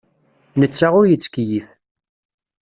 [0.59, 1.67] Netta ur yettkeyyif.